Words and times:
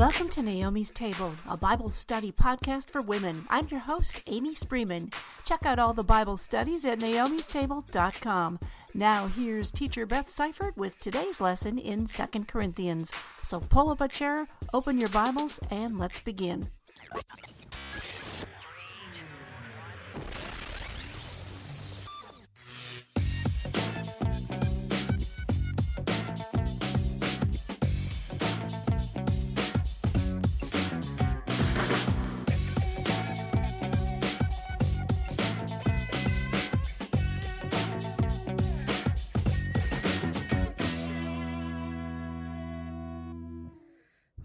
Welcome 0.00 0.30
to 0.30 0.42
Naomi's 0.42 0.90
Table, 0.90 1.34
a 1.46 1.58
Bible 1.58 1.90
study 1.90 2.32
podcast 2.32 2.88
for 2.88 3.02
women. 3.02 3.44
I'm 3.50 3.68
your 3.68 3.80
host, 3.80 4.22
Amy 4.26 4.54
Spreeman. 4.54 5.12
Check 5.44 5.66
out 5.66 5.78
all 5.78 5.92
the 5.92 6.02
Bible 6.02 6.38
studies 6.38 6.86
at 6.86 7.00
naomistable.com. 7.00 8.60
Now, 8.94 9.26
here's 9.26 9.70
teacher 9.70 10.06
Beth 10.06 10.30
Seifert 10.30 10.74
with 10.74 10.98
today's 10.98 11.38
lesson 11.38 11.76
in 11.76 12.06
2 12.06 12.24
Corinthians. 12.48 13.12
So 13.42 13.60
pull 13.60 13.90
up 13.90 14.00
a 14.00 14.08
chair, 14.08 14.48
open 14.72 14.98
your 14.98 15.10
Bibles, 15.10 15.60
and 15.70 15.98
let's 15.98 16.20
begin. 16.20 16.68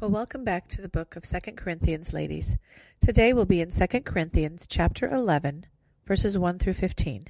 Well, 0.06 0.12
welcome 0.12 0.44
back 0.44 0.68
to 0.68 0.84
the 0.84 0.88
book 0.88 1.16
of 1.16 1.28
2 1.28 1.54
Corinthians, 1.54 2.14
ladies. 2.14 2.58
Today 3.04 3.34
we'll 3.34 3.46
be 3.46 3.60
in 3.60 3.72
2 3.72 3.88
Corinthians 4.02 4.68
chapter 4.70 5.10
11, 5.10 5.66
verses 6.06 6.38
1 6.38 6.60
through 6.60 6.76
15. 6.76 7.26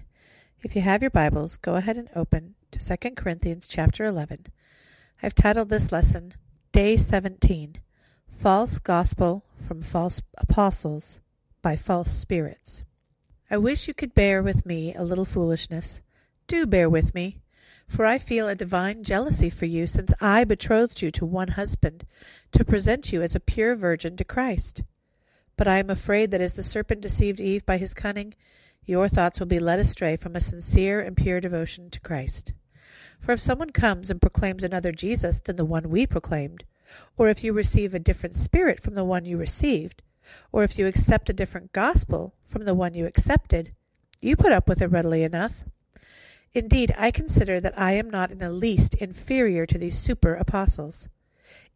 If 0.62 0.76
you 0.76 0.82
have 0.82 1.02
your 1.02 1.10
Bibles, 1.10 1.56
go 1.56 1.76
ahead 1.76 1.96
and 1.96 2.10
open 2.14 2.56
to 2.72 2.80
2 2.80 3.12
Corinthians 3.12 3.70
chapter 3.70 4.04
11. 4.04 4.48
I've 5.24 5.34
titled 5.34 5.70
this 5.70 5.94
lesson 5.94 6.34
Day 6.74 6.98
17 6.98 7.80
False 8.28 8.80
Gospel 8.80 9.46
from 9.66 9.82
False 9.82 10.22
Apostles 10.38 11.22
by 11.62 11.78
False 11.78 12.12
Spirits. 12.12 12.84
I 13.50 13.56
wish 13.56 13.88
you 13.88 13.94
could 13.94 14.14
bear 14.14 14.44
with 14.44 14.66
me 14.66 14.94
a 14.94 15.06
little 15.06 15.24
foolishness. 15.24 16.02
Do 16.46 16.66
bear 16.66 16.90
with 16.90 17.16
me 17.16 17.40
for 17.88 18.06
I 18.06 18.18
feel 18.18 18.48
a 18.48 18.56
divine 18.56 19.04
jealousy 19.04 19.50
for 19.50 19.66
you, 19.66 19.88
since 19.88 20.14
I 20.20 20.44
betrothed 20.44 21.02
you 21.02 21.12
to 21.12 21.26
one 21.26 21.50
husband, 21.50 22.06
to 22.52 22.66
present 22.66 23.12
you 23.14 23.22
as 23.22 23.36
a 23.36 23.40
pure 23.40 23.76
virgin 23.76 24.18
to 24.18 24.24
Christ. 24.24 24.84
But 25.58 25.68
I 25.68 25.78
am 25.78 25.90
afraid 25.90 26.32
that 26.32 26.42
as 26.42 26.54
the 26.54 26.64
serpent 26.64 27.02
deceived 27.02 27.40
Eve 27.40 27.66
by 27.66 27.78
his 27.78 27.94
cunning, 27.94 28.34
your 28.86 29.08
thoughts 29.08 29.40
will 29.40 29.48
be 29.48 29.60
led 29.60 29.80
astray 29.80 30.16
from 30.16 30.36
a 30.36 30.42
sincere 30.42 31.00
and 31.00 31.16
pure 31.16 31.40
devotion 31.40 31.90
to 31.90 32.00
Christ. 32.00 32.54
For 33.20 33.32
if 33.32 33.42
someone 33.42 33.72
comes 33.72 34.12
and 34.12 34.22
proclaims 34.22 34.64
another 34.64 34.92
Jesus 34.92 35.40
than 35.40 35.56
the 35.56 35.66
one 35.66 35.90
we 35.90 36.06
proclaimed, 36.06 36.66
or 37.18 37.30
if 37.30 37.44
you 37.44 37.54
receive 37.54 37.94
a 37.94 38.00
different 38.00 38.36
spirit 38.36 38.82
from 38.82 38.94
the 38.94 39.04
one 39.04 39.26
you 39.26 39.38
received, 39.38 40.02
or 40.52 40.64
if 40.64 40.78
you 40.78 40.88
accept 40.88 41.30
a 41.30 41.34
different 41.34 41.72
gospel 41.72 42.34
from 42.46 42.66
the 42.66 42.74
one 42.74 42.94
you 42.94 43.06
accepted, 43.06 43.74
you 44.22 44.36
put 44.36 44.52
up 44.52 44.68
with 44.68 44.82
it 44.82 44.88
readily 44.88 45.24
enough. 45.24 45.64
Indeed, 46.56 46.96
I 46.98 47.12
consider 47.12 47.60
that 47.60 47.78
I 47.78 47.92
am 47.92 48.10
not 48.10 48.32
in 48.32 48.38
the 48.38 48.50
least 48.50 48.96
inferior 48.96 49.66
to 49.66 49.78
these 49.78 50.00
super 50.00 50.34
apostles. 50.34 51.10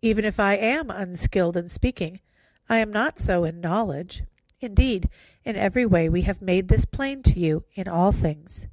Even 0.02 0.24
if 0.24 0.40
I 0.40 0.56
am 0.56 0.90
unskilled 0.90 1.58
in 1.58 1.68
speaking, 1.68 2.22
I 2.70 2.78
am 2.78 2.90
not 2.90 3.20
so 3.20 3.44
in 3.44 3.60
knowledge. 3.60 4.24
Indeed, 4.62 5.10
in 5.44 5.58
every 5.58 5.86
way 5.86 6.08
we 6.08 6.22
have 6.22 6.42
made 6.42 6.70
this 6.70 6.86
plain 6.86 7.24
to 7.24 7.38
you 7.38 7.66
in 7.76 7.90
all 7.90 8.14
things. 8.14 8.68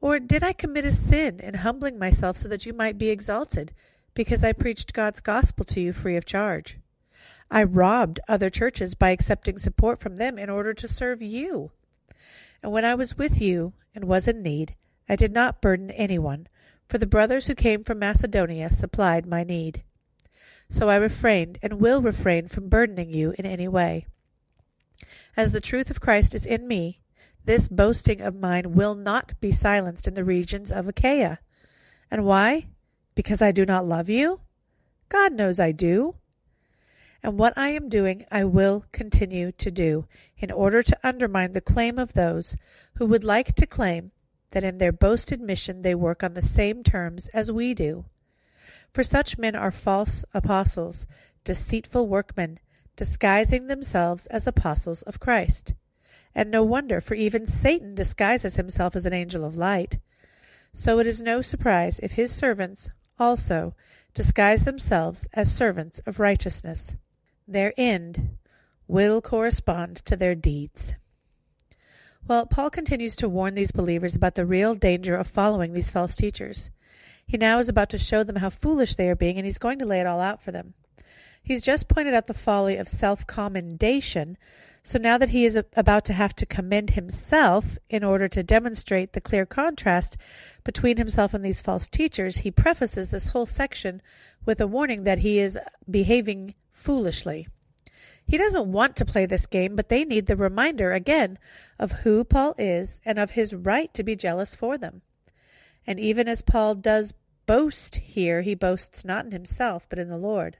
Or 0.00 0.20
did 0.20 0.44
I 0.44 0.52
commit 0.52 0.84
a 0.84 0.92
sin 0.92 1.40
in 1.40 1.54
humbling 1.54 1.98
myself 1.98 2.36
so 2.36 2.46
that 2.46 2.64
you 2.64 2.72
might 2.72 2.96
be 2.96 3.10
exalted, 3.10 3.72
because 4.14 4.44
I 4.44 4.52
preached 4.52 4.92
God's 4.92 5.20
gospel 5.20 5.64
to 5.64 5.80
you 5.80 5.92
free 5.92 6.16
of 6.16 6.26
charge? 6.26 6.78
I 7.50 7.64
robbed 7.64 8.20
other 8.28 8.50
churches 8.50 8.94
by 8.94 9.10
accepting 9.10 9.58
support 9.58 9.98
from 9.98 10.16
them 10.16 10.38
in 10.38 10.48
order 10.48 10.74
to 10.74 10.86
serve 10.86 11.20
you. 11.20 11.72
And 12.62 12.70
when 12.70 12.84
I 12.84 12.94
was 12.94 13.18
with 13.18 13.40
you 13.40 13.72
and 13.96 14.04
was 14.04 14.28
in 14.28 14.40
need, 14.40 14.76
I 15.08 15.16
did 15.16 15.32
not 15.32 15.60
burden 15.60 15.90
anyone, 15.90 16.48
for 16.88 16.98
the 16.98 17.06
brothers 17.06 17.46
who 17.46 17.54
came 17.54 17.84
from 17.84 17.98
Macedonia 17.98 18.72
supplied 18.72 19.26
my 19.26 19.44
need. 19.44 19.82
So 20.70 20.88
I 20.88 20.96
refrained 20.96 21.58
and 21.62 21.74
will 21.74 22.00
refrain 22.00 22.48
from 22.48 22.68
burdening 22.68 23.10
you 23.10 23.34
in 23.38 23.46
any 23.46 23.68
way. 23.68 24.06
As 25.36 25.52
the 25.52 25.60
truth 25.60 25.90
of 25.90 26.00
Christ 26.00 26.34
is 26.34 26.46
in 26.46 26.66
me, 26.66 27.00
this 27.44 27.68
boasting 27.68 28.20
of 28.20 28.40
mine 28.40 28.72
will 28.72 28.94
not 28.94 29.38
be 29.40 29.52
silenced 29.52 30.08
in 30.08 30.14
the 30.14 30.24
regions 30.24 30.72
of 30.72 30.88
Achaia. 30.88 31.40
And 32.10 32.24
why? 32.24 32.68
Because 33.14 33.42
I 33.42 33.52
do 33.52 33.66
not 33.66 33.86
love 33.86 34.08
you? 34.08 34.40
God 35.08 35.32
knows 35.32 35.60
I 35.60 35.72
do. 35.72 36.16
And 37.22 37.38
what 37.38 37.56
I 37.56 37.68
am 37.68 37.88
doing, 37.88 38.24
I 38.30 38.44
will 38.44 38.84
continue 38.92 39.52
to 39.52 39.70
do, 39.70 40.06
in 40.38 40.50
order 40.50 40.82
to 40.82 40.98
undermine 41.02 41.52
the 41.52 41.60
claim 41.60 41.98
of 41.98 42.14
those 42.14 42.56
who 42.94 43.06
would 43.06 43.24
like 43.24 43.54
to 43.54 43.66
claim 43.66 44.12
that 44.54 44.64
in 44.64 44.78
their 44.78 44.92
boasted 44.92 45.40
mission 45.40 45.82
they 45.82 45.96
work 45.96 46.22
on 46.22 46.34
the 46.34 46.40
same 46.42 46.84
terms 46.84 47.28
as 47.34 47.50
we 47.50 47.74
do. 47.74 48.04
For 48.92 49.02
such 49.02 49.36
men 49.36 49.56
are 49.56 49.72
false 49.72 50.24
apostles, 50.32 51.06
deceitful 51.42 52.06
workmen, 52.06 52.60
disguising 52.94 53.66
themselves 53.66 54.26
as 54.26 54.46
apostles 54.46 55.02
of 55.02 55.18
Christ. 55.18 55.74
And 56.36 56.52
no 56.52 56.62
wonder, 56.62 57.00
for 57.00 57.14
even 57.14 57.46
Satan 57.46 57.96
disguises 57.96 58.54
himself 58.54 58.94
as 58.94 59.04
an 59.04 59.12
angel 59.12 59.44
of 59.44 59.56
light. 59.56 59.98
So 60.72 61.00
it 61.00 61.06
is 61.08 61.20
no 61.20 61.42
surprise 61.42 61.98
if 62.00 62.12
his 62.12 62.30
servants 62.30 62.88
also 63.18 63.74
disguise 64.14 64.64
themselves 64.64 65.26
as 65.32 65.52
servants 65.52 66.00
of 66.06 66.20
righteousness. 66.20 66.94
Their 67.48 67.74
end 67.76 68.38
will 68.86 69.20
correspond 69.20 69.96
to 70.06 70.14
their 70.14 70.36
deeds. 70.36 70.94
Well, 72.26 72.46
Paul 72.46 72.70
continues 72.70 73.14
to 73.16 73.28
warn 73.28 73.54
these 73.54 73.70
believers 73.70 74.14
about 74.14 74.34
the 74.34 74.46
real 74.46 74.74
danger 74.74 75.14
of 75.14 75.26
following 75.26 75.74
these 75.74 75.90
false 75.90 76.16
teachers. 76.16 76.70
He 77.26 77.36
now 77.36 77.58
is 77.58 77.68
about 77.68 77.90
to 77.90 77.98
show 77.98 78.24
them 78.24 78.36
how 78.36 78.48
foolish 78.48 78.94
they 78.94 79.10
are 79.10 79.14
being, 79.14 79.36
and 79.36 79.44
he's 79.44 79.58
going 79.58 79.78
to 79.80 79.84
lay 79.84 80.00
it 80.00 80.06
all 80.06 80.22
out 80.22 80.42
for 80.42 80.50
them. 80.50 80.72
He's 81.42 81.60
just 81.60 81.86
pointed 81.86 82.14
out 82.14 82.26
the 82.26 82.32
folly 82.32 82.78
of 82.78 82.88
self 82.88 83.26
commendation, 83.26 84.38
so 84.82 84.98
now 84.98 85.18
that 85.18 85.30
he 85.30 85.44
is 85.44 85.54
about 85.76 86.06
to 86.06 86.14
have 86.14 86.34
to 86.36 86.46
commend 86.46 86.90
himself 86.90 87.76
in 87.90 88.02
order 88.02 88.26
to 88.28 88.42
demonstrate 88.42 89.12
the 89.12 89.20
clear 89.20 89.44
contrast 89.44 90.16
between 90.64 90.96
himself 90.96 91.34
and 91.34 91.44
these 91.44 91.60
false 91.60 91.88
teachers, 91.88 92.38
he 92.38 92.50
prefaces 92.50 93.10
this 93.10 93.28
whole 93.28 93.46
section 93.46 94.00
with 94.46 94.62
a 94.62 94.66
warning 94.66 95.04
that 95.04 95.18
he 95.18 95.38
is 95.38 95.58
behaving 95.90 96.54
foolishly. 96.72 97.48
He 98.26 98.38
doesn't 98.38 98.72
want 98.72 98.96
to 98.96 99.04
play 99.04 99.26
this 99.26 99.46
game, 99.46 99.76
but 99.76 99.88
they 99.88 100.04
need 100.04 100.26
the 100.26 100.36
reminder 100.36 100.92
again 100.92 101.38
of 101.78 101.92
who 102.02 102.24
Paul 102.24 102.54
is 102.58 103.00
and 103.04 103.18
of 103.18 103.32
his 103.32 103.54
right 103.54 103.92
to 103.94 104.02
be 104.02 104.16
jealous 104.16 104.54
for 104.54 104.78
them. 104.78 105.02
And 105.86 106.00
even 106.00 106.28
as 106.28 106.42
Paul 106.42 106.74
does 106.74 107.12
boast 107.46 107.96
here, 107.96 108.42
he 108.42 108.54
boasts 108.54 109.04
not 109.04 109.26
in 109.26 109.32
himself, 109.32 109.86
but 109.88 109.98
in 109.98 110.08
the 110.08 110.16
Lord. 110.16 110.56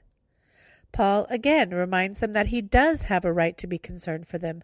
Paul 0.91 1.25
again 1.29 1.71
reminds 1.71 2.19
them 2.19 2.33
that 2.33 2.47
he 2.47 2.61
does 2.61 3.03
have 3.03 3.25
a 3.25 3.33
right 3.33 3.57
to 3.57 3.67
be 3.67 3.77
concerned 3.77 4.27
for 4.27 4.37
them, 4.37 4.63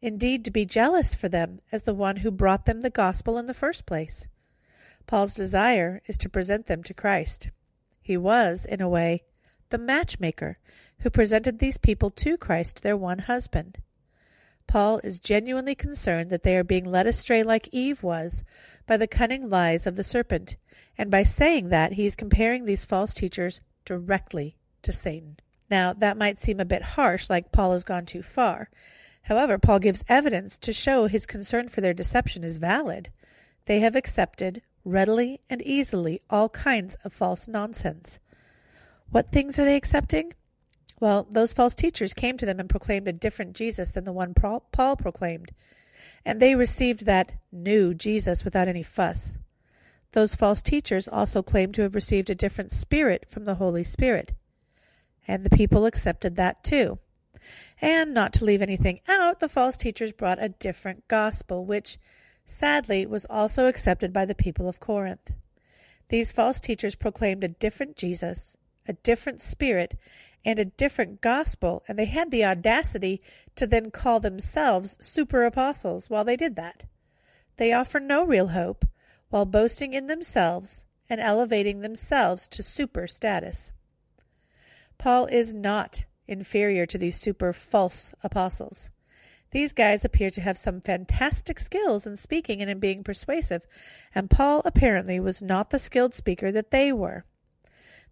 indeed, 0.00 0.44
to 0.44 0.50
be 0.50 0.64
jealous 0.64 1.14
for 1.14 1.28
them 1.28 1.60
as 1.72 1.82
the 1.82 1.94
one 1.94 2.18
who 2.18 2.30
brought 2.30 2.64
them 2.64 2.80
the 2.80 2.90
gospel 2.90 3.36
in 3.36 3.46
the 3.46 3.54
first 3.54 3.84
place. 3.84 4.26
Paul's 5.06 5.34
desire 5.34 6.00
is 6.06 6.16
to 6.18 6.28
present 6.28 6.66
them 6.66 6.82
to 6.84 6.94
Christ. 6.94 7.50
He 8.00 8.16
was, 8.16 8.64
in 8.64 8.80
a 8.80 8.88
way, 8.88 9.24
the 9.70 9.78
matchmaker 9.78 10.58
who 11.00 11.10
presented 11.10 11.58
these 11.58 11.78
people 11.78 12.10
to 12.10 12.36
Christ, 12.36 12.82
their 12.82 12.96
one 12.96 13.20
husband. 13.20 13.78
Paul 14.66 15.00
is 15.04 15.20
genuinely 15.20 15.74
concerned 15.74 16.30
that 16.30 16.42
they 16.42 16.56
are 16.56 16.64
being 16.64 16.84
led 16.84 17.06
astray 17.06 17.42
like 17.42 17.68
Eve 17.72 18.02
was 18.02 18.42
by 18.86 18.96
the 18.96 19.06
cunning 19.06 19.48
lies 19.48 19.86
of 19.86 19.96
the 19.96 20.02
serpent, 20.02 20.56
and 20.98 21.10
by 21.10 21.22
saying 21.22 21.68
that 21.68 21.92
he 21.92 22.06
is 22.06 22.16
comparing 22.16 22.64
these 22.64 22.84
false 22.84 23.14
teachers 23.14 23.60
directly 23.84 24.56
to 24.82 24.92
Satan. 24.92 25.36
Now, 25.70 25.92
that 25.92 26.16
might 26.16 26.38
seem 26.38 26.60
a 26.60 26.64
bit 26.64 26.82
harsh, 26.82 27.28
like 27.28 27.52
Paul 27.52 27.72
has 27.72 27.84
gone 27.84 28.06
too 28.06 28.22
far. 28.22 28.70
However, 29.22 29.58
Paul 29.58 29.80
gives 29.80 30.04
evidence 30.08 30.56
to 30.58 30.72
show 30.72 31.06
his 31.06 31.26
concern 31.26 31.68
for 31.68 31.80
their 31.80 31.94
deception 31.94 32.44
is 32.44 32.58
valid. 32.58 33.10
They 33.66 33.80
have 33.80 33.96
accepted, 33.96 34.62
readily 34.84 35.40
and 35.50 35.60
easily, 35.62 36.22
all 36.30 36.48
kinds 36.48 36.96
of 37.04 37.12
false 37.12 37.48
nonsense. 37.48 38.20
What 39.10 39.32
things 39.32 39.58
are 39.58 39.64
they 39.64 39.76
accepting? 39.76 40.34
Well, 40.98 41.26
those 41.30 41.52
false 41.52 41.74
teachers 41.74 42.14
came 42.14 42.38
to 42.38 42.46
them 42.46 42.58
and 42.58 42.68
proclaimed 42.68 43.06
a 43.08 43.12
different 43.12 43.54
Jesus 43.54 43.90
than 43.90 44.04
the 44.04 44.12
one 44.12 44.34
Paul 44.34 44.96
proclaimed, 44.96 45.52
and 46.24 46.40
they 46.40 46.54
received 46.54 47.04
that 47.04 47.32
new 47.52 47.94
Jesus 47.94 48.44
without 48.44 48.68
any 48.68 48.82
fuss. 48.82 49.34
Those 50.12 50.34
false 50.34 50.62
teachers 50.62 51.08
also 51.08 51.42
claimed 51.42 51.74
to 51.74 51.82
have 51.82 51.94
received 51.94 52.30
a 52.30 52.34
different 52.34 52.72
spirit 52.72 53.26
from 53.28 53.44
the 53.44 53.56
Holy 53.56 53.84
Spirit, 53.84 54.32
and 55.28 55.44
the 55.44 55.50
people 55.50 55.84
accepted 55.84 56.36
that 56.36 56.64
too. 56.64 56.98
And 57.82 58.14
not 58.14 58.32
to 58.34 58.44
leave 58.44 58.62
anything 58.62 59.00
out, 59.06 59.40
the 59.40 59.48
false 59.48 59.76
teachers 59.76 60.12
brought 60.12 60.42
a 60.42 60.48
different 60.48 61.06
gospel, 61.08 61.66
which, 61.66 61.98
sadly, 62.46 63.04
was 63.04 63.26
also 63.28 63.66
accepted 63.66 64.12
by 64.12 64.24
the 64.24 64.34
people 64.34 64.68
of 64.68 64.80
Corinth. 64.80 65.32
These 66.08 66.32
false 66.32 66.58
teachers 66.58 66.94
proclaimed 66.94 67.44
a 67.44 67.48
different 67.48 67.96
Jesus, 67.96 68.56
a 68.88 68.94
different 68.94 69.40
spirit, 69.40 69.98
and 70.44 70.58
a 70.60 70.64
different 70.64 71.20
gospel, 71.20 71.82
and 71.88 71.98
they 71.98 72.04
had 72.04 72.30
the 72.30 72.44
audacity 72.44 73.20
to 73.56 73.66
then 73.66 73.90
call 73.90 74.20
themselves 74.20 74.96
super 75.00 75.44
apostles 75.44 76.08
while 76.08 76.24
they 76.24 76.36
did 76.36 76.54
that. 76.54 76.84
They 77.56 77.72
offer 77.72 77.98
no 77.98 78.24
real 78.24 78.48
hope 78.48 78.84
while 79.28 79.44
boasting 79.44 79.92
in 79.92 80.06
themselves 80.06 80.84
and 81.10 81.20
elevating 81.20 81.80
themselves 81.80 82.46
to 82.48 82.62
super 82.62 83.08
status. 83.08 83.72
Paul 84.98 85.26
is 85.26 85.52
not 85.52 86.04
inferior 86.28 86.86
to 86.86 86.98
these 86.98 87.20
super 87.20 87.52
false 87.52 88.12
apostles. 88.22 88.88
These 89.50 89.72
guys 89.72 90.04
appear 90.04 90.30
to 90.30 90.40
have 90.40 90.58
some 90.58 90.80
fantastic 90.80 91.58
skills 91.58 92.06
in 92.06 92.16
speaking 92.16 92.60
and 92.60 92.70
in 92.70 92.78
being 92.78 93.02
persuasive, 93.02 93.62
and 94.14 94.30
Paul 94.30 94.62
apparently 94.64 95.18
was 95.18 95.42
not 95.42 95.70
the 95.70 95.78
skilled 95.78 96.14
speaker 96.14 96.52
that 96.52 96.70
they 96.70 96.92
were. 96.92 97.24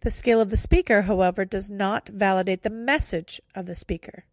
The 0.01 0.11
skill 0.11 0.41
of 0.41 0.51
the 0.51 0.57
speaker, 0.57 1.03
however, 1.03 1.45
does 1.45 1.71
not 1.71 2.09
validate 2.09 2.63
the 2.63 2.71
message 2.71 3.41
of 3.55 3.67
the 3.67 3.75
speaker. 3.75 4.25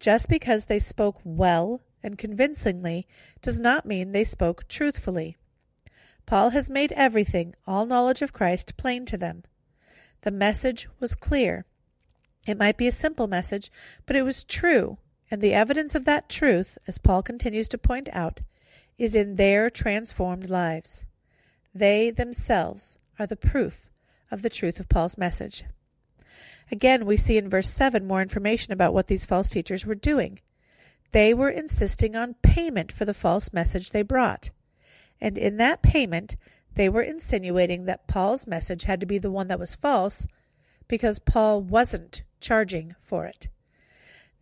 Just 0.00 0.28
because 0.28 0.64
they 0.64 0.78
spoke 0.78 1.20
well 1.24 1.80
and 2.02 2.18
convincingly 2.18 3.06
does 3.40 3.58
not 3.58 3.86
mean 3.86 4.12
they 4.12 4.24
spoke 4.24 4.68
truthfully. 4.68 5.36
Paul 6.26 6.50
has 6.50 6.68
made 6.68 6.92
everything, 6.92 7.54
all 7.66 7.86
knowledge 7.86 8.20
of 8.20 8.32
Christ, 8.32 8.76
plain 8.76 9.06
to 9.06 9.16
them. 9.16 9.44
The 10.22 10.32
message 10.32 10.88
was 10.98 11.14
clear. 11.14 11.66
It 12.46 12.58
might 12.58 12.76
be 12.76 12.88
a 12.88 12.92
simple 12.92 13.28
message, 13.28 13.70
but 14.06 14.16
it 14.16 14.22
was 14.22 14.44
true, 14.44 14.98
and 15.30 15.40
the 15.40 15.54
evidence 15.54 15.94
of 15.94 16.04
that 16.04 16.28
truth, 16.28 16.78
as 16.88 16.98
Paul 16.98 17.22
continues 17.22 17.68
to 17.68 17.78
point 17.78 18.08
out, 18.12 18.40
is 18.98 19.14
in 19.14 19.36
their 19.36 19.70
transformed 19.70 20.50
lives. 20.50 21.04
They 21.74 22.10
themselves 22.10 22.98
are 23.18 23.26
the 23.26 23.36
proof 23.36 23.85
of 24.30 24.42
the 24.42 24.50
truth 24.50 24.80
of 24.80 24.88
Paul's 24.88 25.18
message. 25.18 25.64
Again, 26.70 27.06
we 27.06 27.16
see 27.16 27.36
in 27.36 27.48
verse 27.48 27.70
7 27.70 28.06
more 28.06 28.22
information 28.22 28.72
about 28.72 28.92
what 28.92 29.06
these 29.06 29.26
false 29.26 29.48
teachers 29.48 29.86
were 29.86 29.94
doing. 29.94 30.40
They 31.12 31.32
were 31.32 31.50
insisting 31.50 32.16
on 32.16 32.34
payment 32.42 32.90
for 32.90 33.04
the 33.04 33.14
false 33.14 33.52
message 33.52 33.90
they 33.90 34.02
brought. 34.02 34.50
And 35.20 35.38
in 35.38 35.56
that 35.58 35.82
payment, 35.82 36.36
they 36.74 36.88
were 36.88 37.02
insinuating 37.02 37.84
that 37.84 38.08
Paul's 38.08 38.46
message 38.46 38.84
had 38.84 39.00
to 39.00 39.06
be 39.06 39.18
the 39.18 39.30
one 39.30 39.48
that 39.48 39.60
was 39.60 39.74
false 39.74 40.26
because 40.88 41.18
Paul 41.18 41.62
wasn't 41.62 42.22
charging 42.40 42.94
for 43.00 43.26
it. 43.26 43.48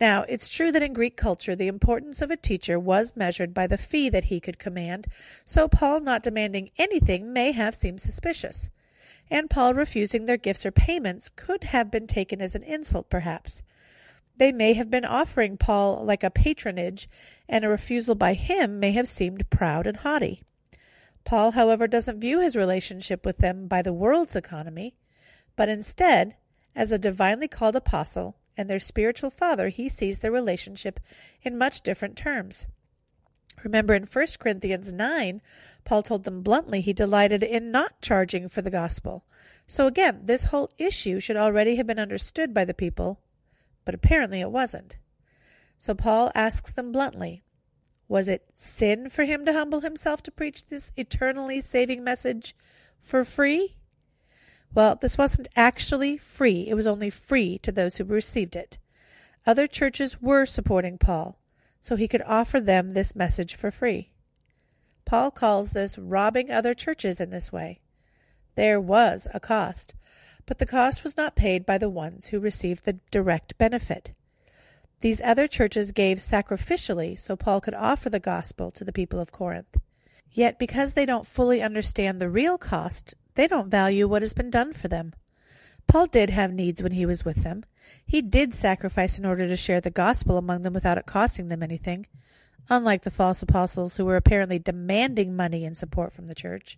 Now, 0.01 0.25
it's 0.29 0.49
true 0.49 0.73
that 0.73 0.83
in 0.83 0.93
Greek 0.93 1.17
culture 1.17 1.55
the 1.55 1.69
importance 1.69 2.21
of 2.21 2.31
a 2.31 2.37
teacher 2.37 2.79
was 2.81 3.15
measured 3.15 3.55
by 3.55 3.67
the 3.67 3.79
fee 3.79 4.09
that 4.09 4.25
he 4.25 4.41
could 4.41 4.59
command, 4.59 5.07
so 5.45 5.69
Paul 5.69 6.01
not 6.01 6.23
demanding 6.23 6.71
anything 6.77 7.33
may 7.33 7.53
have 7.53 7.77
seemed 7.77 8.01
suspicious 8.01 8.69
and 9.31 9.51
Paul 9.51 9.75
refusing 9.75 10.27
their 10.27 10.37
gifts 10.37 10.67
or 10.67 10.71
payments 10.71 11.31
could 11.35 11.65
have 11.65 11.91
been 11.91 12.07
taken 12.07 12.41
as 12.41 12.55
an 12.55 12.63
insult, 12.63 13.11
perhaps. 13.11 13.63
They 14.37 14.53
may 14.53 14.75
have 14.75 14.91
been 14.91 15.05
offering 15.05 15.57
Paul 15.57 16.05
like 16.05 16.23
a 16.23 16.31
patronage, 16.31 17.09
and 17.49 17.65
a 17.65 17.69
refusal 17.69 18.15
by 18.15 18.35
him 18.35 18.81
may 18.81 18.93
have 18.93 19.09
seemed 19.09 19.49
proud 19.51 19.87
and 19.87 19.99
haughty. 19.99 20.43
Paul, 21.25 21.53
however, 21.53 21.87
doesn't 21.87 22.21
view 22.21 22.41
his 22.41 22.57
relationship 22.57 23.25
with 23.25 23.39
them 23.39 23.67
by 23.67 23.81
the 23.81 23.93
world's 23.93 24.37
economy, 24.37 24.97
but 25.57 25.69
instead, 25.69 26.37
as 26.75 26.93
a 26.93 26.99
divinely 26.99 27.49
called 27.49 27.77
apostle 27.77 28.37
and 28.57 28.69
their 28.69 28.81
spiritual 28.81 29.31
father, 29.31 29.69
he 29.69 29.89
sees 29.89 30.19
their 30.19 30.33
relationship 30.33 31.01
in 31.43 31.57
much 31.57 31.81
different 31.81 32.17
terms. 32.17 32.67
Remember 33.63 33.95
in 33.95 34.05
1 34.05 34.27
Corinthians 34.39 34.93
9, 34.93 35.41
Paul 35.85 36.03
told 36.03 36.25
them 36.25 36.43
bluntly 36.43 36.81
he 36.81 36.93
delighted 36.93 37.43
in 37.43 37.71
not 37.71 38.01
charging 38.01 38.49
for 38.49 38.63
the 38.63 38.71
gospel. 38.71 39.25
So 39.67 39.87
again, 39.87 40.21
this 40.25 40.45
whole 40.45 40.71
issue 40.79 41.21
should 41.21 41.37
already 41.37 41.77
have 41.77 41.87
been 41.87 41.99
understood 41.99 42.53
by 42.53 42.65
the 42.65 42.75
people, 42.75 43.21
but 43.85 43.95
apparently 43.95 44.41
it 44.41 44.51
wasn't. 44.51 44.99
So 45.79 45.95
Paul 45.95 46.31
asks 46.35 46.73
them 46.73 46.93
bluntly, 46.93 47.43
was 48.09 48.29
it 48.29 48.45
sin 48.55 49.09
for 49.09 49.25
him 49.25 49.47
to 49.47 49.53
humble 49.53 49.81
himself 49.81 50.23
to 50.25 50.31
preach 50.31 50.67
this 50.67 50.93
eternally 50.97 51.63
saving 51.63 52.05
message 52.05 52.55
for 53.01 53.25
free? 53.25 53.77
Well, 54.75 54.97
this 54.97 55.17
wasn't 55.17 55.49
actually 55.57 56.19
free. 56.19 56.67
It 56.69 56.75
was 56.75 56.87
only 56.87 57.09
free 57.09 57.59
to 57.59 57.73
those 57.73 57.97
who 57.97 58.05
received 58.05 58.57
it. 58.57 58.79
Other 59.47 59.67
churches 59.67 60.21
were 60.21 60.47
supporting 60.47 60.99
Paul 60.99 61.39
so 61.85 61.97
he 61.97 62.09
could 62.09 62.23
offer 62.23 62.61
them 62.61 62.95
this 62.95 63.15
message 63.15 63.55
for 63.55 63.71
free. 63.71 64.09
Paul 65.05 65.31
calls 65.31 65.73
this 65.73 65.99
robbing 65.99 66.51
other 66.51 66.73
churches 66.73 67.21
in 67.21 67.29
this 67.29 67.53
way. 67.53 67.81
There 68.55 68.81
was 68.81 69.29
a 69.35 69.39
cost, 69.39 69.93
but 70.47 70.57
the 70.57 70.65
cost 70.65 71.05
was 71.05 71.19
not 71.19 71.37
paid 71.37 71.67
by 71.67 71.77
the 71.77 71.91
ones 71.91 72.29
who 72.29 72.41
received 72.41 72.87
the 72.87 73.01
direct 73.11 73.59
benefit. 73.59 74.13
These 75.03 75.21
other 75.21 75.47
churches 75.47 75.93
gave 75.93 76.21
sacrificially 76.21 77.21
so 77.21 77.37
Paul 77.37 77.61
could 77.61 77.75
offer 77.75 78.09
the 78.09 78.19
gospel 78.19 78.71
to 78.71 78.83
the 78.83 78.93
people 78.93 79.21
of 79.21 79.31
Corinth. 79.31 79.77
Yet, 80.33 80.59
because 80.59 80.95
they 80.95 81.05
don't 81.05 81.27
fully 81.27 81.61
understand 81.61 82.19
the 82.19 82.31
real 82.31 82.57
cost, 82.57 83.13
they 83.35 83.47
don't 83.47 83.69
value 83.69 84.09
what 84.09 84.23
has 84.23 84.33
been 84.33 84.51
done 84.51 84.73
for 84.73 84.89
them. 84.89 85.13
Paul 85.87 86.07
did 86.07 86.31
have 86.31 86.51
needs 86.51 86.83
when 86.83 86.93
he 86.93 87.05
was 87.05 87.27
with 87.27 87.43
them. 87.43 87.67
He 88.07 88.23
did 88.23 88.55
sacrifice 88.55 89.19
in 89.19 89.25
order 89.25 89.49
to 89.49 89.57
share 89.57 89.81
the 89.81 89.91
gospel 89.91 90.37
among 90.37 90.63
them 90.63 90.75
without 90.75 90.99
it 90.99 91.07
costing 91.07 91.49
them 91.49 91.63
anything, 91.63 92.07
unlike 92.69 93.03
the 93.03 93.11
false 93.11 93.43
apostles 93.43 93.97
who 93.97 94.05
were 94.05 94.17
apparently 94.17 94.59
demanding 94.59 95.35
money 95.35 95.65
and 95.65 95.77
support 95.77 96.13
from 96.13 96.27
the 96.27 96.35
church. 96.35 96.77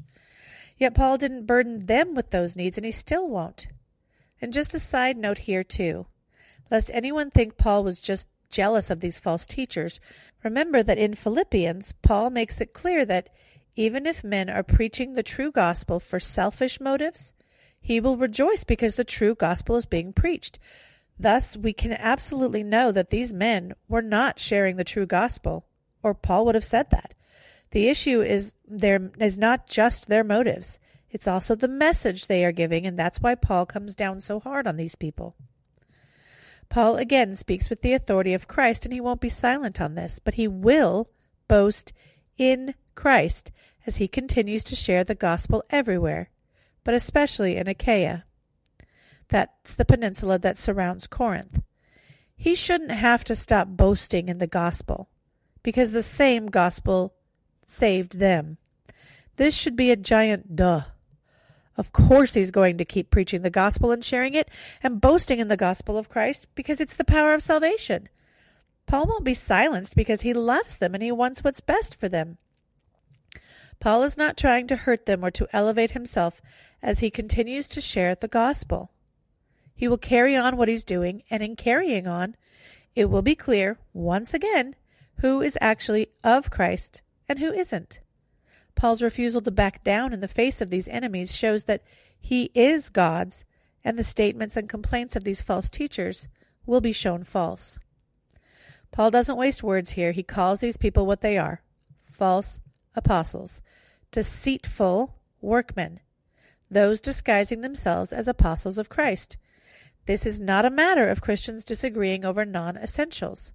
Yet 0.78 0.94
Paul 0.94 1.18
didn't 1.18 1.46
burden 1.46 1.86
them 1.86 2.14
with 2.14 2.30
those 2.30 2.56
needs, 2.56 2.76
and 2.76 2.84
he 2.84 2.92
still 2.92 3.28
won't. 3.28 3.68
And 4.40 4.52
just 4.52 4.74
a 4.74 4.78
side 4.78 5.16
note 5.16 5.38
here, 5.38 5.64
too. 5.64 6.06
Lest 6.70 6.90
anyone 6.92 7.30
think 7.30 7.56
Paul 7.56 7.84
was 7.84 8.00
just 8.00 8.28
jealous 8.50 8.90
of 8.90 9.00
these 9.00 9.18
false 9.18 9.46
teachers, 9.46 10.00
remember 10.42 10.82
that 10.82 10.98
in 10.98 11.14
Philippians, 11.14 11.92
Paul 12.02 12.30
makes 12.30 12.60
it 12.60 12.72
clear 12.72 13.04
that 13.06 13.30
even 13.74 14.06
if 14.06 14.24
men 14.24 14.48
are 14.48 14.62
preaching 14.62 15.14
the 15.14 15.22
true 15.22 15.52
gospel 15.52 16.00
for 16.00 16.18
selfish 16.18 16.80
motives, 16.80 17.32
he 17.80 18.00
will 18.00 18.16
rejoice 18.16 18.64
because 18.64 18.96
the 18.96 19.04
true 19.04 19.34
gospel 19.34 19.76
is 19.76 19.86
being 19.86 20.12
preached. 20.12 20.58
Thus, 21.18 21.56
we 21.56 21.72
can 21.72 21.92
absolutely 21.92 22.62
know 22.62 22.92
that 22.92 23.10
these 23.10 23.32
men 23.32 23.74
were 23.88 24.02
not 24.02 24.38
sharing 24.38 24.76
the 24.76 24.84
true 24.84 25.06
gospel, 25.06 25.66
or 26.02 26.14
Paul 26.14 26.44
would 26.44 26.54
have 26.54 26.64
said 26.64 26.90
that. 26.90 27.14
The 27.70 27.88
issue 27.88 28.20
is 28.20 28.54
there 28.66 29.10
is 29.18 29.38
not 29.38 29.66
just 29.66 30.08
their 30.08 30.24
motives. 30.24 30.78
It's 31.10 31.26
also 31.26 31.54
the 31.54 31.68
message 31.68 32.26
they 32.26 32.44
are 32.44 32.52
giving, 32.52 32.86
and 32.86 32.98
that's 32.98 33.20
why 33.20 33.34
Paul 33.34 33.66
comes 33.66 33.94
down 33.94 34.20
so 34.20 34.40
hard 34.40 34.66
on 34.66 34.76
these 34.76 34.94
people. 34.94 35.36
Paul 36.68 36.96
again 36.96 37.34
speaks 37.36 37.70
with 37.70 37.82
the 37.82 37.92
authority 37.92 38.34
of 38.34 38.48
Christ, 38.48 38.84
and 38.84 38.92
he 38.92 39.00
won't 39.00 39.20
be 39.20 39.28
silent 39.28 39.80
on 39.80 39.94
this, 39.94 40.20
but 40.22 40.34
he 40.34 40.48
will 40.48 41.08
boast 41.48 41.92
in 42.36 42.74
Christ 42.94 43.50
as 43.86 43.96
he 43.96 44.08
continues 44.08 44.62
to 44.64 44.76
share 44.76 45.04
the 45.04 45.14
gospel 45.14 45.64
everywhere 45.70 46.30
but 46.86 46.94
especially 46.94 47.56
in 47.56 47.66
Achaia. 47.66 48.24
That's 49.28 49.74
the 49.74 49.84
peninsula 49.84 50.38
that 50.38 50.58
surrounds 50.58 51.06
Corinth. 51.06 51.62
He 52.36 52.54
shouldn't 52.54 52.92
have 52.92 53.24
to 53.24 53.34
stop 53.34 53.68
boasting 53.68 54.28
in 54.28 54.38
the 54.38 54.46
gospel, 54.46 55.08
because 55.62 55.90
the 55.90 56.02
same 56.02 56.46
gospel 56.46 57.14
saved 57.64 58.18
them. 58.18 58.58
This 59.36 59.54
should 59.54 59.76
be 59.76 59.90
a 59.90 59.96
giant 59.96 60.54
duh. 60.54 60.82
Of 61.76 61.92
course, 61.92 62.34
he's 62.34 62.50
going 62.50 62.78
to 62.78 62.84
keep 62.84 63.10
preaching 63.10 63.42
the 63.42 63.50
gospel 63.50 63.90
and 63.90 64.04
sharing 64.04 64.34
it 64.34 64.48
and 64.82 65.00
boasting 65.00 65.38
in 65.38 65.48
the 65.48 65.56
gospel 65.56 65.98
of 65.98 66.08
Christ 66.08 66.46
because 66.54 66.80
it's 66.80 66.96
the 66.96 67.04
power 67.04 67.34
of 67.34 67.42
salvation. 67.42 68.08
Paul 68.86 69.06
won't 69.06 69.24
be 69.24 69.34
silenced 69.34 69.96
because 69.96 70.22
he 70.22 70.32
loves 70.32 70.78
them 70.78 70.94
and 70.94 71.02
he 71.02 71.12
wants 71.12 71.42
what's 71.42 71.60
best 71.60 71.94
for 71.94 72.08
them. 72.08 72.38
Paul 73.78 74.04
is 74.04 74.16
not 74.16 74.38
trying 74.38 74.66
to 74.68 74.76
hurt 74.76 75.04
them 75.04 75.24
or 75.24 75.30
to 75.32 75.48
elevate 75.52 75.90
himself 75.90 76.40
as 76.82 77.00
he 77.00 77.10
continues 77.10 77.68
to 77.68 77.80
share 77.80 78.14
the 78.14 78.28
gospel. 78.28 78.90
He 79.76 79.88
will 79.88 79.98
carry 79.98 80.34
on 80.34 80.56
what 80.56 80.68
he's 80.68 80.84
doing, 80.84 81.22
and 81.30 81.42
in 81.42 81.54
carrying 81.54 82.08
on, 82.08 82.34
it 82.94 83.10
will 83.10 83.22
be 83.22 83.34
clear, 83.34 83.78
once 83.92 84.32
again, 84.32 84.74
who 85.16 85.42
is 85.42 85.58
actually 85.60 86.08
of 86.24 86.50
Christ 86.50 87.02
and 87.28 87.38
who 87.38 87.52
isn't. 87.52 88.00
Paul's 88.74 89.02
refusal 89.02 89.42
to 89.42 89.50
back 89.50 89.84
down 89.84 90.12
in 90.12 90.20
the 90.20 90.28
face 90.28 90.60
of 90.60 90.70
these 90.70 90.88
enemies 90.88 91.34
shows 91.34 91.64
that 91.64 91.82
he 92.18 92.50
is 92.54 92.88
God's, 92.88 93.44
and 93.84 93.98
the 93.98 94.02
statements 94.02 94.56
and 94.56 94.68
complaints 94.68 95.14
of 95.14 95.24
these 95.24 95.42
false 95.42 95.68
teachers 95.68 96.26
will 96.64 96.80
be 96.80 96.92
shown 96.92 97.22
false. 97.22 97.78
Paul 98.90 99.10
doesn't 99.10 99.36
waste 99.36 99.62
words 99.62 99.90
here. 99.90 100.12
He 100.12 100.22
calls 100.22 100.60
these 100.60 100.76
people 100.76 101.06
what 101.06 101.20
they 101.20 101.36
are 101.36 101.60
false 102.04 102.60
apostles, 102.94 103.60
deceitful 104.10 105.14
workmen, 105.42 106.00
those 106.70 107.00
disguising 107.00 107.60
themselves 107.60 108.10
as 108.10 108.26
apostles 108.26 108.78
of 108.78 108.88
Christ. 108.88 109.36
This 110.06 110.24
is 110.24 110.38
not 110.38 110.64
a 110.64 110.70
matter 110.70 111.08
of 111.08 111.20
Christians 111.20 111.64
disagreeing 111.64 112.24
over 112.24 112.44
non 112.44 112.76
essentials. 112.76 113.52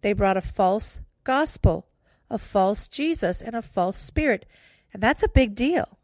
They 0.00 0.12
brought 0.12 0.36
a 0.36 0.42
false 0.42 1.00
gospel, 1.24 1.88
a 2.30 2.38
false 2.38 2.86
Jesus, 2.86 3.42
and 3.42 3.56
a 3.56 3.62
false 3.62 3.98
spirit, 3.98 4.46
and 4.92 5.02
that's 5.02 5.24
a 5.24 5.28
big 5.28 5.54
deal. 5.54 5.98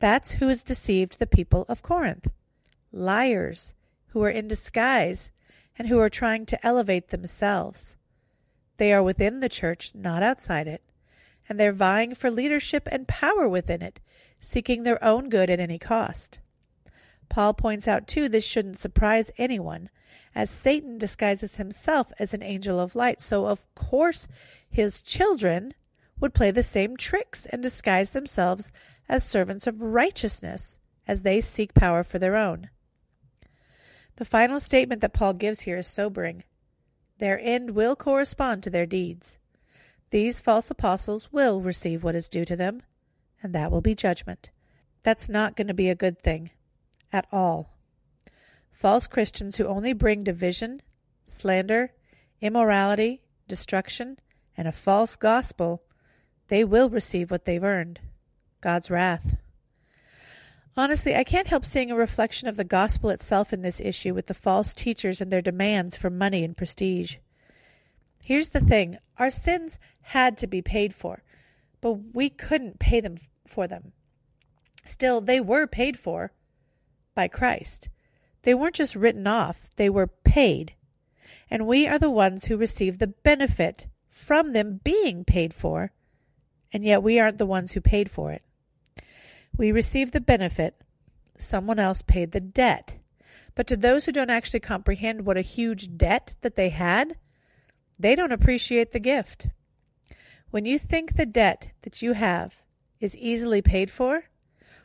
That's 0.00 0.32
who 0.32 0.48
has 0.48 0.64
deceived 0.64 1.18
the 1.18 1.26
people 1.26 1.64
of 1.68 1.82
Corinth. 1.82 2.28
Liars 2.90 3.74
who 4.08 4.22
are 4.24 4.30
in 4.30 4.48
disguise 4.48 5.30
and 5.78 5.88
who 5.88 5.98
are 6.00 6.10
trying 6.10 6.44
to 6.46 6.66
elevate 6.66 7.08
themselves. 7.08 7.96
They 8.76 8.92
are 8.92 9.02
within 9.02 9.40
the 9.40 9.48
church, 9.48 9.92
not 9.94 10.22
outside 10.22 10.66
it, 10.66 10.82
and 11.48 11.58
they're 11.58 11.72
vying 11.72 12.14
for 12.14 12.30
leadership 12.30 12.88
and 12.90 13.06
power 13.06 13.48
within 13.48 13.82
it, 13.82 14.00
seeking 14.40 14.82
their 14.82 15.02
own 15.02 15.28
good 15.28 15.48
at 15.48 15.60
any 15.60 15.78
cost. 15.78 16.40
Paul 17.32 17.54
points 17.54 17.88
out, 17.88 18.06
too, 18.06 18.28
this 18.28 18.44
shouldn't 18.44 18.78
surprise 18.78 19.30
anyone, 19.38 19.88
as 20.34 20.50
Satan 20.50 20.98
disguises 20.98 21.56
himself 21.56 22.12
as 22.18 22.34
an 22.34 22.42
angel 22.42 22.78
of 22.78 22.94
light, 22.94 23.22
so 23.22 23.46
of 23.46 23.64
course 23.74 24.28
his 24.68 25.00
children 25.00 25.72
would 26.20 26.34
play 26.34 26.50
the 26.50 26.62
same 26.62 26.94
tricks 26.94 27.46
and 27.46 27.62
disguise 27.62 28.10
themselves 28.10 28.70
as 29.08 29.24
servants 29.24 29.66
of 29.66 29.80
righteousness 29.80 30.76
as 31.08 31.22
they 31.22 31.40
seek 31.40 31.72
power 31.72 32.04
for 32.04 32.18
their 32.18 32.36
own. 32.36 32.68
The 34.16 34.26
final 34.26 34.60
statement 34.60 35.00
that 35.00 35.14
Paul 35.14 35.32
gives 35.32 35.60
here 35.60 35.78
is 35.78 35.86
sobering. 35.86 36.44
Their 37.16 37.40
end 37.40 37.70
will 37.70 37.96
correspond 37.96 38.62
to 38.64 38.70
their 38.70 38.84
deeds. 38.84 39.38
These 40.10 40.42
false 40.42 40.70
apostles 40.70 41.32
will 41.32 41.62
receive 41.62 42.04
what 42.04 42.14
is 42.14 42.28
due 42.28 42.44
to 42.44 42.56
them, 42.56 42.82
and 43.42 43.54
that 43.54 43.70
will 43.70 43.80
be 43.80 43.94
judgment. 43.94 44.50
That's 45.02 45.30
not 45.30 45.56
going 45.56 45.68
to 45.68 45.72
be 45.72 45.88
a 45.88 45.94
good 45.94 46.22
thing 46.22 46.50
at 47.12 47.26
all. 47.30 47.76
False 48.72 49.06
Christians 49.06 49.56
who 49.56 49.66
only 49.66 49.92
bring 49.92 50.24
division, 50.24 50.82
slander, 51.26 51.92
immorality, 52.40 53.22
destruction, 53.46 54.18
and 54.56 54.66
a 54.66 54.72
false 54.72 55.16
gospel, 55.16 55.82
they 56.48 56.64
will 56.64 56.90
receive 56.90 57.30
what 57.30 57.44
they've 57.44 57.62
earned 57.62 58.00
God's 58.60 58.90
wrath. 58.90 59.36
Honestly, 60.76 61.14
I 61.14 61.22
can't 61.22 61.48
help 61.48 61.66
seeing 61.66 61.90
a 61.90 61.96
reflection 61.96 62.48
of 62.48 62.56
the 62.56 62.64
gospel 62.64 63.10
itself 63.10 63.52
in 63.52 63.60
this 63.60 63.80
issue 63.80 64.14
with 64.14 64.26
the 64.26 64.34
false 64.34 64.72
teachers 64.72 65.20
and 65.20 65.30
their 65.30 65.42
demands 65.42 65.96
for 65.96 66.08
money 66.08 66.42
and 66.42 66.56
prestige. 66.56 67.16
Here's 68.24 68.50
the 68.50 68.60
thing 68.60 68.98
our 69.18 69.30
sins 69.30 69.78
had 70.00 70.38
to 70.38 70.46
be 70.46 70.62
paid 70.62 70.94
for, 70.94 71.22
but 71.80 72.14
we 72.14 72.30
couldn't 72.30 72.78
pay 72.78 73.00
them 73.00 73.16
for 73.46 73.66
them. 73.66 73.92
Still, 74.84 75.20
they 75.20 75.40
were 75.40 75.66
paid 75.66 75.98
for 75.98 76.32
by 77.14 77.28
Christ. 77.28 77.88
They 78.42 78.54
weren't 78.54 78.74
just 78.74 78.96
written 78.96 79.26
off, 79.26 79.70
they 79.76 79.88
were 79.88 80.06
paid. 80.06 80.74
And 81.50 81.66
we 81.66 81.86
are 81.86 81.98
the 81.98 82.10
ones 82.10 82.46
who 82.46 82.56
receive 82.56 82.98
the 82.98 83.06
benefit 83.06 83.86
from 84.08 84.52
them 84.52 84.80
being 84.82 85.24
paid 85.24 85.54
for, 85.54 85.92
and 86.72 86.84
yet 86.84 87.02
we 87.02 87.18
aren't 87.18 87.38
the 87.38 87.46
ones 87.46 87.72
who 87.72 87.80
paid 87.80 88.10
for 88.10 88.32
it. 88.32 88.42
We 89.56 89.70
receive 89.70 90.12
the 90.12 90.20
benefit, 90.20 90.80
someone 91.36 91.78
else 91.78 92.02
paid 92.02 92.32
the 92.32 92.40
debt. 92.40 92.98
But 93.54 93.66
to 93.66 93.76
those 93.76 94.04
who 94.04 94.12
don't 94.12 94.30
actually 94.30 94.60
comprehend 94.60 95.26
what 95.26 95.36
a 95.36 95.42
huge 95.42 95.96
debt 95.96 96.36
that 96.40 96.56
they 96.56 96.70
had, 96.70 97.16
they 97.98 98.14
don't 98.14 98.32
appreciate 98.32 98.92
the 98.92 98.98
gift. 99.00 99.48
When 100.50 100.64
you 100.64 100.78
think 100.78 101.16
the 101.16 101.26
debt 101.26 101.72
that 101.82 102.00
you 102.00 102.14
have 102.14 102.56
is 103.00 103.16
easily 103.16 103.60
paid 103.60 103.90
for, 103.90 104.24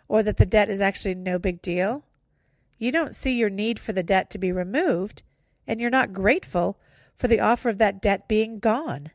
or 0.07 0.23
that 0.23 0.37
the 0.37 0.45
debt 0.45 0.69
is 0.69 0.81
actually 0.81 1.15
no 1.15 1.39
big 1.39 1.61
deal, 1.61 2.03
you 2.77 2.91
don't 2.91 3.15
see 3.15 3.33
your 3.33 3.49
need 3.49 3.79
for 3.79 3.93
the 3.93 4.03
debt 4.03 4.29
to 4.31 4.37
be 4.37 4.51
removed, 4.51 5.23
and 5.65 5.79
you're 5.79 5.89
not 5.89 6.13
grateful 6.13 6.79
for 7.15 7.27
the 7.27 7.39
offer 7.39 7.69
of 7.69 7.77
that 7.79 8.01
debt 8.01 8.27
being 8.27 8.59
gone. 8.59 9.11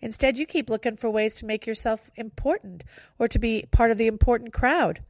Instead, 0.00 0.38
you 0.38 0.46
keep 0.46 0.70
looking 0.70 0.96
for 0.96 1.10
ways 1.10 1.34
to 1.36 1.46
make 1.46 1.66
yourself 1.66 2.10
important 2.16 2.84
or 3.18 3.28
to 3.28 3.38
be 3.38 3.64
part 3.70 3.90
of 3.90 3.98
the 3.98 4.06
important 4.06 4.52
crowd. 4.52 5.02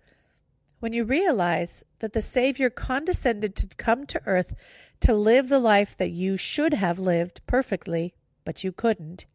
When 0.81 0.93
you 0.93 1.05
realize 1.05 1.85
that 1.99 2.13
the 2.13 2.23
Savior 2.23 2.71
condescended 2.71 3.57
to 3.57 3.67
come 3.77 4.07
to 4.07 4.23
earth 4.25 4.55
to 5.01 5.15
live 5.15 5.49
the 5.49 5.59
life 5.59 5.97
that 5.97 6.11
you 6.11 6.37
should 6.37 6.75
have 6.75 6.99
lived 6.99 7.41
perfectly, 7.47 8.15
but 8.45 8.65
you 8.65 8.73
couldn't, 8.73 9.27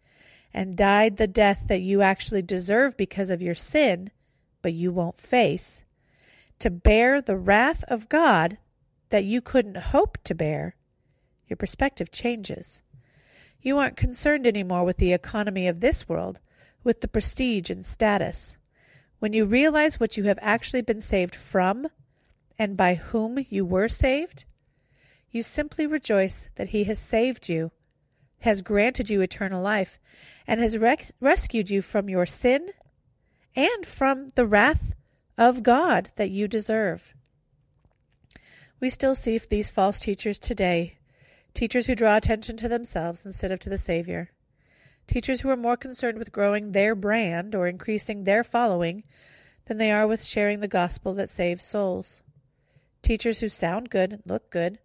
and 0.53 0.77
died 0.77 1.17
the 1.17 1.27
death 1.27 1.65
that 1.67 1.81
you 1.81 2.01
actually 2.01 2.41
deserve 2.41 2.95
because 2.95 3.29
of 3.29 3.41
your 3.41 3.55
sin, 3.55 4.12
but 4.62 4.74
you 4.74 4.91
won't 4.91 5.17
face, 5.17 5.83
to 6.63 6.70
bear 6.70 7.22
the 7.22 7.36
wrath 7.36 7.84
of 7.89 8.08
God 8.08 8.58
that 9.10 9.25
you 9.25 9.41
couldn't 9.41 9.91
hope 9.91 10.17
to 10.24 10.34
bear, 10.34 10.77
your 11.46 11.58
perspective 11.58 12.10
changes. 12.10 12.79
You 13.62 13.77
aren't 13.79 13.98
concerned 13.98 14.48
anymore 14.48 14.86
with 14.86 14.96
the 14.96 15.12
economy 15.12 15.67
of 15.67 15.82
this 15.82 16.08
world, 16.08 16.39
with 16.82 17.01
the 17.01 17.10
prestige 17.10 17.70
and 17.70 17.86
status. 17.86 18.55
When 19.20 19.34
you 19.34 19.43
realize 19.43 20.00
what 20.00 20.15
you 20.15 20.24
have 20.24 20.39
actually 20.41 20.84
been 20.84 21.01
saved 21.01 21.36
from 21.36 21.88
and 22.58 22.77
by 22.77 22.96
whom 22.96 23.46
you 23.50 23.65
were 23.65 23.89
saved, 23.89 24.46
you 25.32 25.43
simply 25.43 25.86
rejoice 25.86 26.48
that 26.55 26.70
He 26.70 26.86
has 26.86 26.98
saved 26.98 27.50
you, 27.50 27.72
has 28.39 28.62
granted 28.62 29.10
you 29.10 29.20
eternal 29.20 29.62
life, 29.62 30.00
and 30.48 30.62
has 30.62 30.77
rec- 30.77 31.12
rescued 31.20 31.70
you 31.70 31.82
from 31.82 32.08
your 32.08 32.25
sin 32.25 32.70
and 33.53 33.86
from 33.86 34.29
the 34.36 34.46
wrath 34.46 34.93
of 35.37 35.63
God 35.63 36.09
that 36.15 36.29
you 36.29 36.47
deserve. 36.47 37.13
We 38.79 38.89
still 38.89 39.15
see 39.15 39.37
these 39.37 39.69
false 39.69 39.99
teachers 39.99 40.37
today 40.37 40.97
teachers 41.53 41.85
who 41.85 41.95
draw 41.95 42.17
attention 42.17 42.57
to 42.57 42.67
themselves 42.67 43.25
instead 43.25 43.51
of 43.51 43.59
to 43.59 43.69
the 43.69 43.77
Savior, 43.77 44.31
teachers 45.07 45.41
who 45.41 45.49
are 45.49 45.55
more 45.55 45.77
concerned 45.77 46.17
with 46.17 46.31
growing 46.31 46.71
their 46.71 46.95
brand 46.95 47.53
or 47.53 47.67
increasing 47.67 48.23
their 48.23 48.43
following 48.43 49.03
than 49.65 49.77
they 49.77 49.91
are 49.91 50.07
with 50.07 50.25
sharing 50.25 50.59
the 50.59 50.67
gospel 50.67 51.13
that 51.13 51.29
saves 51.29 51.63
souls, 51.63 52.21
teachers 53.01 53.39
who 53.39 53.49
sound 53.49 53.89
good, 53.89 54.21
look 54.25 54.49
good, 54.49 54.79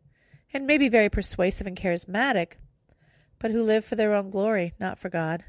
and 0.52 0.67
may 0.67 0.78
be 0.78 0.88
very 0.88 1.09
persuasive 1.09 1.67
and 1.67 1.76
charismatic, 1.76 2.52
but 3.38 3.50
who 3.50 3.62
live 3.62 3.85
for 3.85 3.97
their 3.97 4.14
own 4.14 4.31
glory, 4.31 4.75
not 4.78 4.99
for 4.99 5.09
God. 5.09 5.45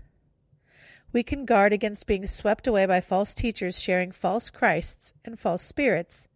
We 1.11 1.23
can 1.23 1.45
guard 1.45 1.73
against 1.73 2.05
being 2.05 2.25
swept 2.27 2.67
away 2.67 2.85
by 2.85 3.01
false 3.01 3.33
teachers 3.33 3.79
sharing 3.79 4.11
false 4.11 4.49
Christs 4.49 5.13
and 5.25 5.39
false 5.39 5.63
spirits 5.63 6.27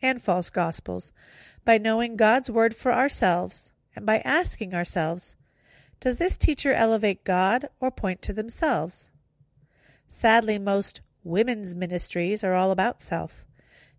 and 0.00 0.22
false 0.22 0.50
gospels 0.50 1.12
by 1.64 1.78
knowing 1.78 2.16
God's 2.16 2.48
word 2.48 2.74
for 2.74 2.92
ourselves 2.92 3.72
and 3.94 4.06
by 4.06 4.18
asking 4.18 4.72
ourselves, 4.72 5.34
does 6.00 6.18
this 6.18 6.36
teacher 6.36 6.72
elevate 6.72 7.24
God 7.24 7.68
or 7.80 7.90
point 7.90 8.22
to 8.22 8.32
themselves? 8.32 9.08
Sadly, 10.08 10.58
most 10.58 11.02
women's 11.22 11.74
ministries 11.74 12.42
are 12.42 12.54
all 12.54 12.70
about 12.70 13.02
self, 13.02 13.44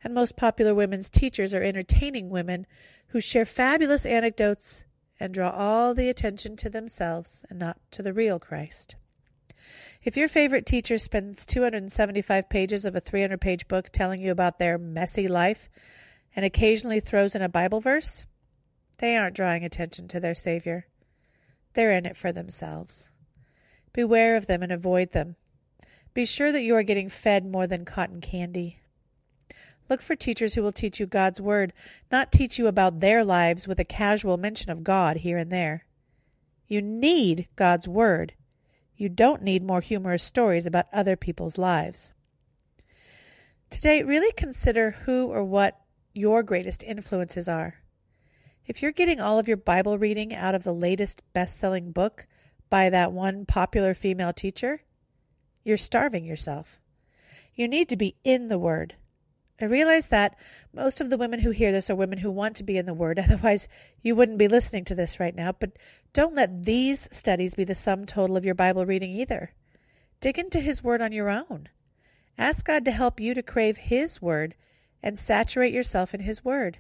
and 0.04 0.14
most 0.14 0.36
popular 0.36 0.74
women's 0.74 1.10
teachers 1.10 1.54
are 1.54 1.62
entertaining 1.62 2.30
women 2.30 2.66
who 3.08 3.22
share 3.22 3.46
fabulous 3.46 4.06
anecdotes 4.06 4.84
and 5.20 5.34
draw 5.34 5.52
all 5.52 5.94
the 5.94 6.10
attention 6.10 6.56
to 6.56 6.70
themselves 6.70 7.46
and 7.50 7.60
not 7.60 7.78
to 7.92 8.02
the 8.02 8.14
real 8.14 8.40
Christ. 8.40 8.96
If 10.04 10.18
your 10.18 10.28
favorite 10.28 10.66
teacher 10.66 10.98
spends 10.98 11.46
275 11.46 12.50
pages 12.50 12.86
of 12.86 12.96
a 12.96 13.00
300 13.00 13.40
page 13.40 13.68
book 13.68 13.90
telling 13.92 14.20
you 14.20 14.32
about 14.32 14.58
their 14.58 14.80
messy 14.80 15.28
life 15.28 15.70
and 16.36 16.44
occasionally 16.44 17.00
throws 17.00 17.36
in 17.36 17.44
a 17.44 17.50
Bible 17.50 17.82
verse, 17.82 18.26
they 18.98 19.16
aren't 19.16 19.36
drawing 19.36 19.64
attention 19.64 20.08
to 20.08 20.20
their 20.20 20.34
Savior. 20.34 20.88
They're 21.74 21.92
in 21.92 22.08
it 22.08 22.18
for 22.18 22.32
themselves. 22.32 23.10
Beware 23.94 24.36
of 24.36 24.48
them 24.48 24.64
and 24.64 24.72
avoid 24.72 25.12
them. 25.12 25.36
Be 26.16 26.26
sure 26.26 26.52
that 26.52 26.64
you 26.64 26.76
are 26.76 26.84
getting 26.84 27.10
fed 27.10 27.46
more 27.46 27.68
than 27.68 27.86
cotton 27.86 28.22
candy. 28.22 28.80
Look 29.88 30.02
for 30.02 30.16
teachers 30.16 30.56
who 30.56 30.64
will 30.64 30.72
teach 30.72 31.00
you 31.00 31.06
God's 31.06 31.40
Word, 31.40 31.74
not 32.12 32.32
teach 32.32 32.58
you 32.58 32.66
about 32.66 33.02
their 33.02 33.24
lives 33.24 33.68
with 33.68 33.80
a 33.80 33.86
casual 33.86 34.38
mention 34.38 34.72
of 34.72 34.84
God 34.84 35.18
here 35.18 35.38
and 35.38 35.52
there. 35.52 35.86
You 36.68 36.82
need 36.82 37.48
God's 37.56 37.88
Word. 37.88 38.34
You 39.02 39.10
don't 39.10 39.42
need 39.42 39.64
more 39.64 39.82
humorous 39.82 40.22
stories 40.22 40.68
about 40.68 40.86
other 40.94 41.16
people's 41.16 41.58
lives. 41.58 42.12
Today, 43.72 44.04
really 44.04 44.32
consider 44.34 44.92
who 44.92 45.26
or 45.26 45.44
what 45.44 45.82
your 46.14 46.44
greatest 46.44 46.84
influences 46.84 47.50
are. 47.50 47.82
If 48.68 48.84
you're 48.84 48.92
getting 48.92 49.20
all 49.20 49.40
of 49.40 49.48
your 49.48 49.58
Bible 49.58 49.98
reading 49.98 50.36
out 50.36 50.54
of 50.54 50.64
the 50.64 50.72
latest 50.72 51.24
best 51.34 51.58
selling 51.58 51.92
book 51.92 52.28
by 52.70 52.92
that 52.92 53.12
one 53.12 53.48
popular 53.48 53.96
female 53.96 54.34
teacher, 54.34 54.84
you're 55.64 55.78
starving 55.78 56.24
yourself. 56.24 56.80
You 57.56 57.68
need 57.68 57.90
to 57.90 57.98
be 57.98 58.18
in 58.24 58.50
the 58.50 58.60
Word. 58.60 58.98
I 59.62 59.66
realize 59.66 60.08
that 60.08 60.38
most 60.74 61.02
of 61.02 61.10
the 61.10 61.18
women 61.18 61.40
who 61.40 61.52
hear 61.52 61.72
this 61.72 61.90
are 61.90 61.96
women 61.96 62.20
who 62.20 62.32
want 62.32 62.56
to 62.58 62.64
be 62.64 62.78
in 62.78 62.86
the 62.86 62.94
Word, 62.94 63.20
otherwise, 63.20 63.68
you 64.02 64.16
wouldn't 64.16 64.38
be 64.38 64.48
listening 64.48 64.86
to 64.86 64.96
this 64.96 65.20
right 65.20 65.36
now. 65.36 65.52
But 65.52 65.78
don't 66.14 66.36
let 66.36 66.66
these 66.66 67.08
studies 67.12 67.56
be 67.56 67.64
the 67.64 67.76
sum 67.76 68.06
total 68.06 68.38
of 68.38 68.46
your 68.46 68.56
Bible 68.56 68.86
reading 68.86 69.12
either. 69.12 69.54
Dig 70.20 70.38
into 70.38 70.60
His 70.60 70.84
Word 70.84 71.02
on 71.02 71.12
your 71.12 71.30
own. 71.30 71.70
Ask 72.38 72.66
God 72.66 72.86
to 72.86 72.92
help 72.92 73.20
you 73.20 73.34
to 73.34 73.44
crave 73.44 73.78
His 73.78 74.22
Word 74.22 74.56
and 75.04 75.18
saturate 75.18 75.74
yourself 75.74 76.14
in 76.14 76.22
His 76.22 76.46
Word. 76.46 76.80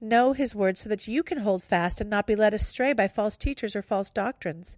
Know 0.00 0.32
His 0.32 0.54
word 0.54 0.76
so 0.76 0.88
that 0.88 1.06
you 1.06 1.22
can 1.22 1.38
hold 1.38 1.62
fast 1.62 2.00
and 2.00 2.10
not 2.10 2.26
be 2.26 2.34
led 2.34 2.52
astray 2.52 2.92
by 2.92 3.06
false 3.06 3.36
teachers 3.36 3.76
or 3.76 3.82
false 3.82 4.10
doctrines. 4.10 4.76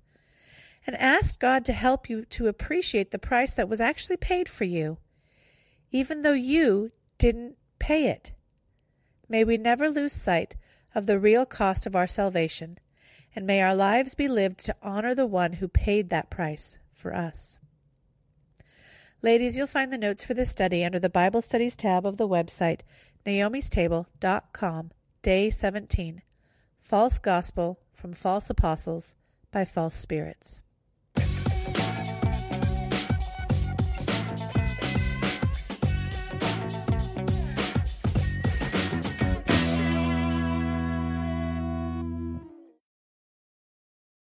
And 0.86 0.96
ask 0.96 1.40
God 1.40 1.64
to 1.64 1.72
help 1.72 2.10
you 2.10 2.26
to 2.26 2.46
appreciate 2.46 3.10
the 3.10 3.18
price 3.18 3.54
that 3.54 3.68
was 3.68 3.80
actually 3.80 4.18
paid 4.18 4.50
for 4.50 4.64
you, 4.64 4.98
even 5.94 6.22
though 6.22 6.32
you 6.32 6.90
didn't 7.18 7.56
pay 7.78 8.08
it. 8.08 8.32
May 9.28 9.44
we 9.44 9.56
never 9.56 9.88
lose 9.88 10.12
sight 10.12 10.56
of 10.92 11.06
the 11.06 11.20
real 11.20 11.46
cost 11.46 11.86
of 11.86 11.94
our 11.94 12.08
salvation, 12.08 12.78
and 13.36 13.46
may 13.46 13.62
our 13.62 13.76
lives 13.76 14.16
be 14.16 14.26
lived 14.26 14.58
to 14.64 14.74
honor 14.82 15.14
the 15.14 15.24
one 15.24 15.54
who 15.54 15.68
paid 15.68 16.10
that 16.10 16.30
price 16.30 16.78
for 16.92 17.14
us. 17.14 17.56
Ladies, 19.22 19.56
you'll 19.56 19.68
find 19.68 19.92
the 19.92 19.96
notes 19.96 20.24
for 20.24 20.34
this 20.34 20.50
study 20.50 20.84
under 20.84 20.98
the 20.98 21.08
Bible 21.08 21.40
Studies 21.40 21.76
tab 21.76 22.04
of 22.04 22.16
the 22.16 22.28
website 22.28 22.80
naomistable.com, 23.24 24.90
day 25.22 25.48
17, 25.48 26.22
False 26.80 27.18
Gospel 27.18 27.78
from 27.92 28.12
False 28.12 28.50
Apostles 28.50 29.14
by 29.52 29.64
False 29.64 29.94
Spirits. 29.94 30.60